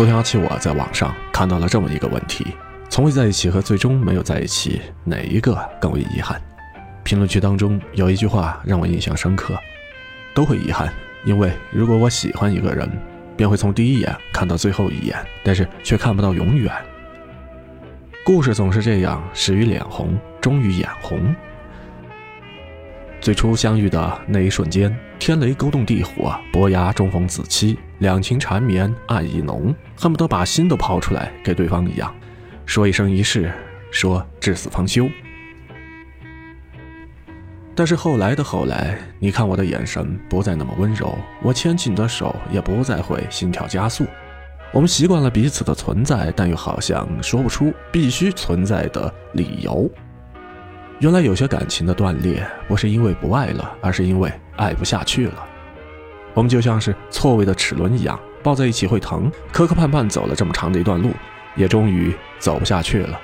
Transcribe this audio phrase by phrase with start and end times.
[0.00, 2.56] 昨天阿七我在网上看到了这么一个问题：
[2.88, 6.40] 从未在一起和最终没有在一起，哪一个更为遗憾？
[7.04, 9.58] 评论区当中有一句话让我印象深刻：
[10.32, 10.90] 都会遗憾，
[11.26, 12.90] 因为如果我喜欢一个人，
[13.36, 16.72] 便会从第一眼看到最后一眼，但是却看不到永远。
[18.24, 21.36] 故事总是这样，始于脸红，终于眼红。
[23.20, 32.14] 最初相遇的那一瞬间，天雷勾动地火，伯牙重逢子期，两情缠绵，爱意浓，恨不得把心都抛出来给对方一样，
[32.64, 33.52] 说一生一世，
[33.90, 35.06] 说至死方休。
[37.74, 44.06] 但是后来的后来，你看我的眼神不再那么温柔，我牵起你的手也不再会心跳加速。
[44.72, 49.90] 我们习惯了彼此的存在，但又好像说不出必须存在的理由。
[51.00, 55.46] 原来有些感情的断裂，不是因为不爱了，而是因为爱不下去了。
[56.34, 61.10] 我们就像是错位的齿轮一样，抱在一起会疼，磕磕绊绊走了这么长的一段路，
[61.56, 63.18] 也终于走不下去了。